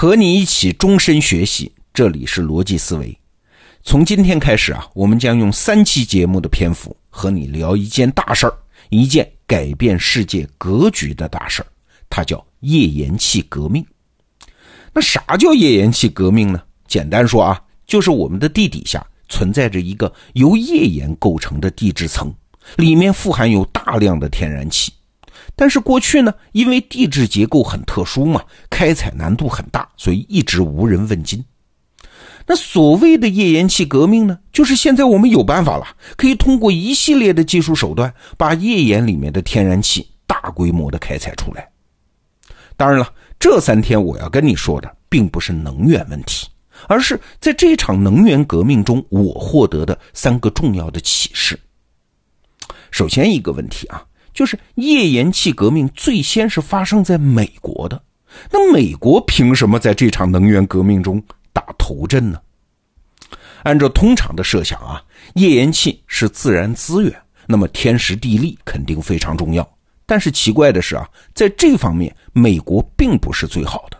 [0.00, 3.14] 和你一起终身学习，这里是逻辑思维。
[3.82, 8.54] 从今天开始啊，我们将用三期节目的篇幅和你聊一件大事儿，
[8.88, 11.66] 一件改变世界格局的大事儿，
[12.08, 13.84] 它叫页岩气革命。
[14.94, 16.62] 那啥叫页岩气革命呢？
[16.88, 22.34] 简单说啊，就是我们的地底下存在着一个由页岩构成的地质层，
[22.78, 24.90] 里面富含有大量的天然气。
[25.60, 31.44] 但是过去呢，因为地质结构很特殊嘛，开采难度很大，所以一直无人问津。
[32.46, 35.86] 那所谓的页岩气革命呢，就是现在我们有办法了，
[36.16, 41.68] 可以通过一系列的技术手段，把页岩里面的天然气大规模的开采出来。
[42.78, 46.48] 当然了，这三天我要跟你说的，并不是能源问题，
[46.88, 51.60] 而是在这场能源革命中，我获得的三个重要的启示。
[52.90, 54.02] 首先一个问题啊。
[54.40, 58.02] 就是页岩气革命最先是发生在美国的，
[58.50, 62.40] 那美国凭什么在这场能源革命中打头阵呢？
[63.64, 67.14] 按照通常的设想啊，页岩气是自然资源，
[67.46, 69.76] 那么天时地利肯定非常重要。
[70.06, 73.98] 但是奇怪的是啊，在这方面美国并不是最好的。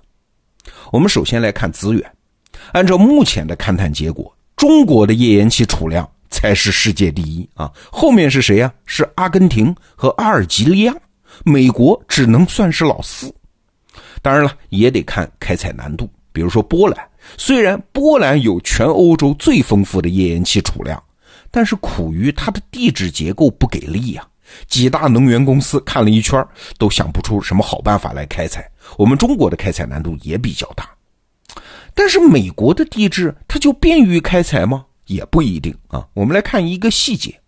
[0.91, 2.13] 我们首先来看资源，
[2.73, 6.11] 按照目前的勘探结果，中国的页岩气储量。
[6.31, 7.71] 才是世界第一啊！
[7.91, 8.73] 后面是谁呀？
[8.87, 10.95] 是阿根廷和阿尔及利亚，
[11.45, 13.35] 美国只能算是老四。
[14.23, 16.09] 当然了，也得看开采难度。
[16.33, 21.03] 比如说波兰，虽然波兰有全欧洲最丰富的页岩气储量，
[21.51, 24.27] 但是苦于它的地质结构不给力呀。
[24.67, 26.45] 几大能源公司看了一圈，
[26.79, 28.69] 都想不出什么好办法来开采。
[28.97, 30.89] 我们中国的开采难度也比较大，
[31.95, 34.85] 但是美国的地质它就便于开采吗？
[35.11, 36.07] 也不一定啊。
[36.15, 37.39] 我们来看一个细节：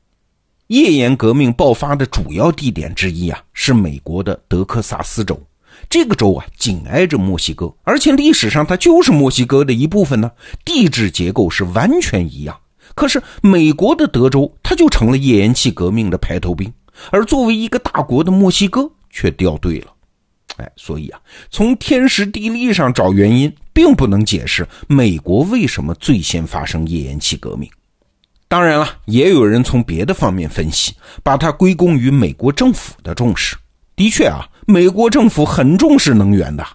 [0.67, 5.41] 页岩革命爆发的主要地点之一啊，是美国的德克萨斯州。
[5.89, 10.31] 这个州啊，紧挨着墨西哥，而且历史上它就是墨西哥的一部分呢。
[10.65, 12.59] 地质结构是完全一样。
[12.95, 16.71] 可是美国的德州，它就成了页岩气革命的排头兵，
[17.11, 19.93] 而作为一个大国的墨西哥却掉队了。
[20.59, 21.21] 哎，所以啊，
[21.51, 27.69] 从天时地利上找原因，并不能解释美国为什么最先发生页岩气革命。
[28.49, 33.57] 当然了，也有人从别的方面分析，把它归功于美国政府的重视。
[33.97, 36.67] 的确啊，美国政府很重视能源的。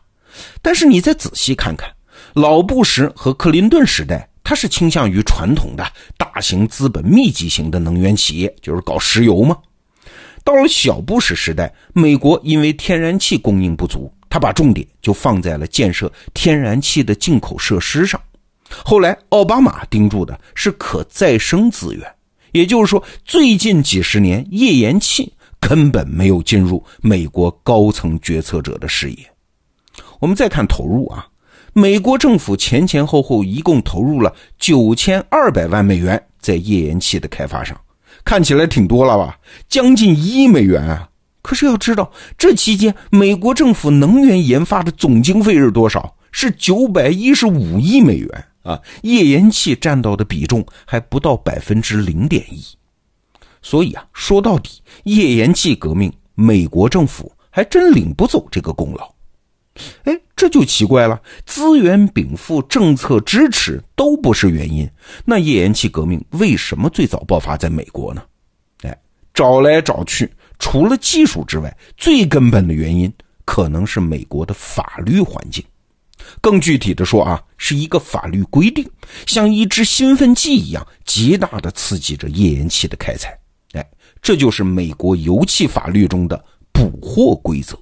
[0.61, 1.87] 但是你再仔细看看，
[2.33, 5.85] 老布什和克林顿时代，他是倾向于传统的
[6.17, 9.55] 大型资本密集型的能源企业，就是搞石油吗？
[10.47, 18.17] 到了小布什时代，美国因为天然气供应不足，他把重点就放在了建设天然气的进口设施上。
[18.69, 22.09] 后来，奥巴马盯住的是可再生资源，
[22.53, 29.17] 也就是说，最近几十年，页岩气根本没有进入美国高层决策者的视野。
[30.21, 31.27] 我们再看投入啊，
[31.73, 37.77] 美国政府前前后后一共投入了九千二百万美元在页岩气的开发上。
[38.27, 39.39] 看起来挺多了吧，
[39.69, 41.07] 将近一亿美元啊！
[41.41, 46.13] 可是要知道，这期间美国政府能源研发的总经费是多少？
[46.29, 48.81] 是九百一十五亿美元啊！
[49.03, 52.61] 页岩气占到的比重还不到百分之零点一。
[53.61, 59.09] 所以啊，说到底，页岩气革命，美国政府还真领不走这个功劳。
[60.03, 64.89] 哎，这就奇怪了，资源禀赋、政策支持都不是原因，
[65.25, 68.23] 那页岩气革命为什么最早爆发在美国呢？
[68.83, 68.97] 哎，
[69.33, 73.11] 找来找去，除了技术之外，最根本的原因
[73.45, 75.63] 可能是美国的法律环境。
[76.41, 78.89] 更具体的说啊，是一个法律规定，
[79.25, 83.37] 像一支兴奋剂一样，极大的刺激着页岩气的开采。
[83.73, 83.89] 哎，
[84.21, 87.77] 这就是美国油气法律中的捕获规则。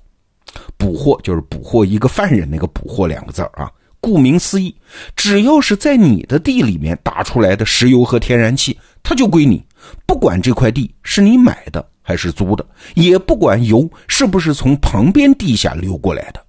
[0.78, 3.72] 捕获就是捕获一个犯人，那个“捕获”两个字啊。
[4.00, 4.76] 顾名思义，
[5.16, 9.66] 只要是在你的地里面打出来的石油和天然气，它就归你，
[10.06, 16.46] 不管这块地是你买的还是租的，也不管油是不是从旁边地下流过来的。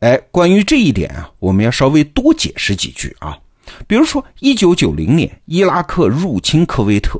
[0.00, 3.38] 哎，关于这一点啊，我们要稍微多解释几句啊。
[3.86, 7.18] 比如说，一九九零年伊拉克入侵科威特。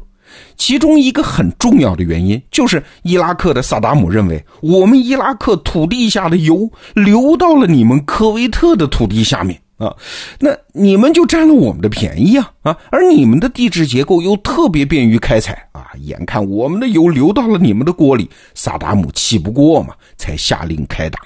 [0.56, 9.94] 其中一个很重要的原因，就是伊拉克的萨达姆认为，我们伊拉克土地下的油流到了你们科威特的土地下面啊，
[10.38, 12.76] 那你们就占了我们的便宜啊啊！
[12.90, 21.18] 而你们的地质结构又特别便于开采啊，眼看我们的油流到了你们的锅里，萨达姆气不过嘛，才下令开打。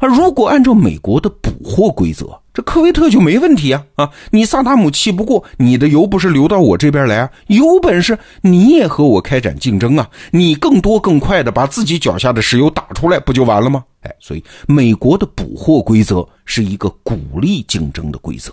[0.00, 3.84] 而如果按照美国的捕获规则，这科威特就没问题啊！
[3.94, 7.30] 啊，你萨达姆气不过，你的油不是流到我这边来啊？
[7.46, 10.10] 有本事你也和我开展竞争啊！
[10.32, 13.84] 你更多更快的把自己脚下的石油打出来，不就完了吗？
[14.00, 18.52] 哎，所以美国的捕获规则是一个鼓励竞争的规则。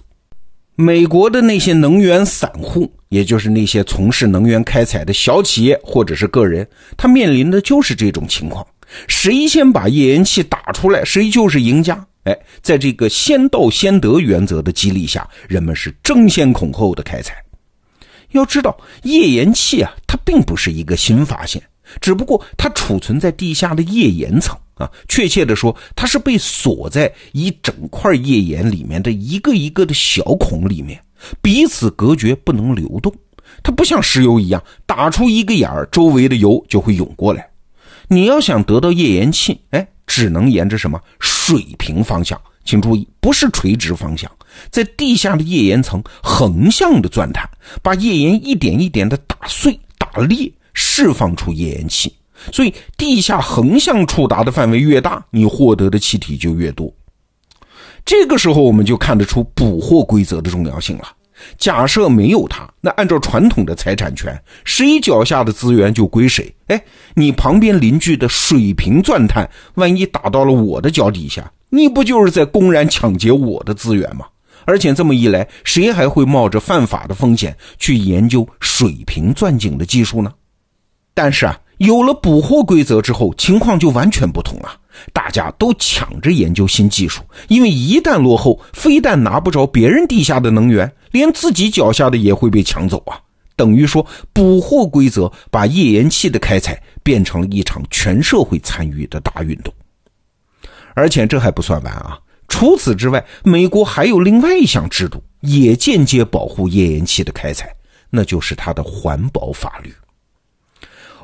[0.75, 8.63] 美国的那些能源散户，也就是那些从事能源开采的小企业或者是个人，他面临的就是这种情况：
[9.07, 12.05] 谁先把页岩气打出来，谁就是赢家。
[12.27, 17.41] 哎，在这个先到先得原则的激励下，人们是争先恐后的开采。
[18.31, 21.63] 要知道，页岩气啊，它并不是一个新发现，
[22.01, 30.99] 只不过它储存在地下的页岩层啊，确切的说，它是被锁在一整块页岩里面的一个一个的小孔里面，
[31.41, 33.13] 彼此隔绝，不能流动。
[33.63, 37.49] 它不像石油一样，打出一个眼儿，周围的油就会涌过来。
[38.09, 41.01] 你要想得到页岩气，哎，只能沿着什么
[41.47, 42.39] 水平方向。
[42.65, 44.29] 请注意，不是垂直方向，
[44.69, 47.49] 在地下的页岩层横向的钻探，
[47.81, 52.13] 把页岩一点一点的打碎、打裂，释放出页岩气。
[52.51, 56.93] 所以，地下横向触达的范围越大，你获得的气体就越多。
[58.03, 61.07] 这个时候，我们就看得出捕获规则的重要性了。
[61.57, 66.53] 假设没有他，那按照传统的财产权，谁脚下的资源就归谁。
[66.67, 71.51] 哎，你旁边邻居的水平钻探，万一打到了我的脚底下。
[71.69, 74.25] 你不就是在公然抢劫我的资源吗？
[74.65, 80.31] 而且这么一来，谁还会冒着犯法的风险去研究水平钻井的技术呢？
[81.13, 84.77] 但是啊，有了捕获规则之后，情况就完全不同了。
[85.13, 93.19] 大家都抢着研究新技术，因为一旦落后，非但拿不着别人地下的能源，连自己脚下的也会被抢走啊！
[93.55, 99.73] 等于说，捕获规则把页岩气的开采变成了一场全社会参与的大运动。
[100.93, 102.19] 而且这还不算完啊！
[102.47, 107.75] 除此之外，美国还有另外一项制度，也间接保护页岩气的开采，
[108.09, 109.93] 那就是它的环保法律。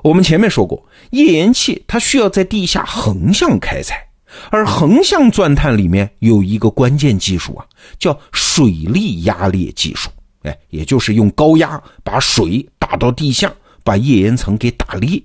[0.03, 4.05] 我们前面说过，页岩气它需要在地下横向开采，
[4.51, 7.65] 而横向钻探里面有一个关键技术啊，
[7.97, 10.09] 叫水力压裂技术。
[10.41, 13.50] 哎，也就是用高压把水打到地下，
[13.81, 15.23] 把页岩层给打裂，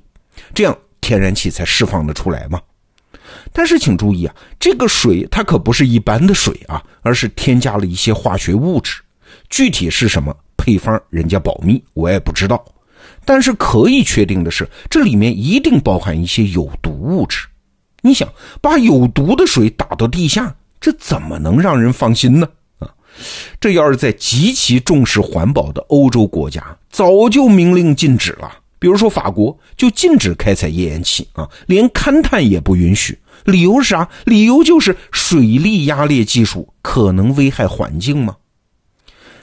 [0.54, 2.60] 这样天然气才释放的出来嘛。
[3.52, 9.02] 但是请注意啊，这个水它可不是一般的水啊，而是添加了一些化学物质。
[9.50, 12.64] 具体是什么配方，人家保密，我也不知道。
[13.28, 17.46] 但是可以确定的是，这里面一定包含一些有毒物质。
[18.00, 18.26] 你想
[18.62, 22.48] 把有毒的水打到地下，这怎么能让人放心呢？
[22.78, 22.88] 啊，
[23.60, 28.50] 这要是在极其重视环保的欧洲国家，早就明令禁止了。
[28.78, 33.18] 比如说法国就禁止开采页岩气啊，连勘探也不允许。
[33.44, 34.08] 理由是啥？
[34.24, 38.34] 理由就是水力压裂技术可能危害环境吗？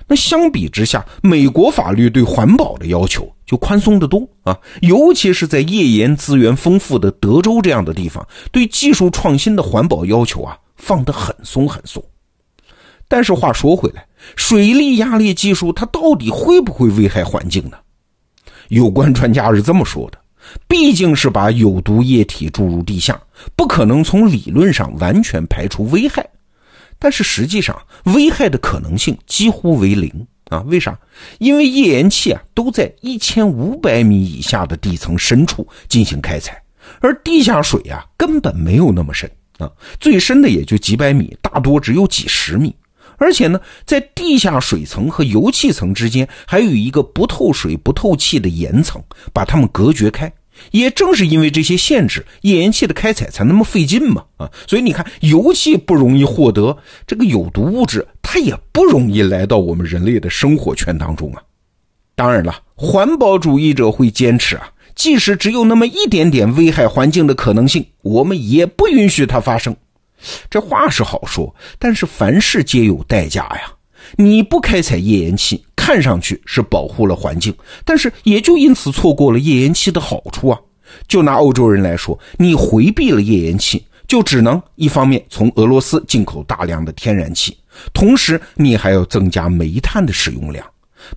[0.08, 12.04] 那相比之下，美国法律对环保的要求就宽松得多啊，尤其是在页岩资源丰富的德州这样的地方，对技术创新的环保要求啊放得很松很松。
[13.08, 14.06] 但是话说回来，
[14.36, 17.78] 水力压裂技术它到底会不会危害环境呢？
[18.70, 20.20] 有关专家是这么说的。
[20.68, 23.20] 毕竟是把有毒液体注入地下，
[23.56, 26.24] 不可能从理论上完全排除危害，
[27.00, 30.60] 但是实际上危害的可能性几乎为零啊！
[30.68, 30.98] 为啥？
[31.40, 36.62] 因为页岩气啊都在一千五百米以下的地层深处进行开采，
[37.00, 42.76] 而地下水啊根本没有那么深啊，最深的也就几百米，大多只有几十米。
[43.18, 50.32] 而且呢，在地下水层和油气层之间还有一个不透水、不透气的岩层，把它们隔绝开。
[50.72, 54.24] 也正是因为这些限制，页岩气的开采才那么费劲嘛！
[54.38, 61.42] 啊，所以你看，油气不容易获得，这个有毒物质它也不容易来到我们人类的生活圈当中啊。
[62.16, 69.76] 当然了，环保主义者会坚持啊，即使只有那么一点点危害环境的可能性，我们也不允许它发生。
[70.50, 73.72] 这话是好说，但是凡事皆有代价呀。
[74.16, 80.60] 你不开采页岩气，看上去是保护了环境，但是也就因此错过了页岩气的好处啊。
[81.08, 87.58] 就拿欧洲人来说，你回避了页岩气，就只能一方面从俄罗斯进口大量的天然气，
[87.94, 90.66] 同时你还要增加煤炭的使用量。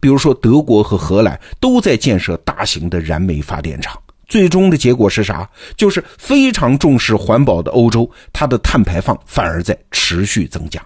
[0.00, 3.98] 比如说，德国和荷兰都在建设大型的燃煤发电厂。
[4.26, 5.48] 最终的结果是啥？
[5.76, 10.84] 就是非常重视环保的欧洲，它的碳排放反而在持续增加。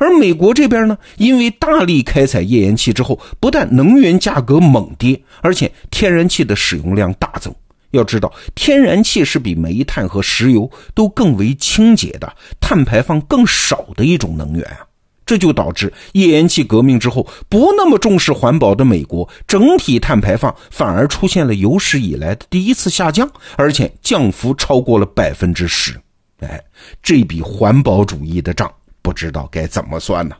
[0.00, 7.54] 而美国这边呢，因为大力开采页岩气之后，不但能源价格猛跌，而且天然气的使用量大增。
[7.90, 14.86] 要知道，天然气是比煤炭和石油都更为清洁的、碳排放更少的一种能源啊。
[15.26, 26.00] 这就导致页岩气革命之后，不那么重视环保的美国，整体碳排放反而出现了有史以来的第一次下降，而且降幅超过了百分之十。
[26.40, 26.58] 哎，
[27.02, 30.36] 这笔环保主义的账不知道该怎么算呢？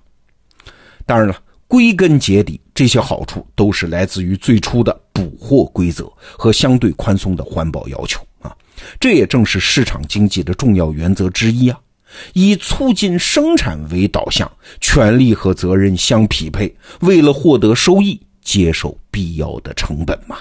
[1.07, 1.37] 当然了，
[1.67, 8.57] 归根结底，这些好处都是来自于最初的捕获规则和相对宽松的环保要求啊。
[8.99, 11.79] 这也正是市场经济的重要原则之一啊，
[12.33, 14.50] 以促进生产为导向，
[14.81, 20.38] 权利和责任相匹配，为了获得收益，接受必要的成本嘛。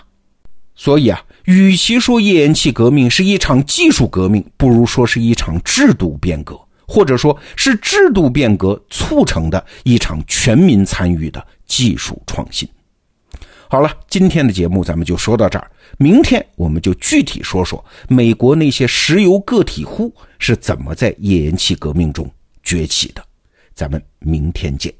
[0.75, 6.57] 所以啊，与其说页岩气革命是一场技术革命，不如说是一场制度变革，
[6.89, 12.67] 或者说是制度变革促成的一场全民参与的技术创新。
[13.69, 15.69] 好了，今天的节目咱们就说到这儿，
[15.99, 22.27] 明天我们就具体说说美国那些石油个体户是怎么在页岩气革命中
[22.63, 23.23] 崛起的。
[23.75, 24.91] 咱们明天见。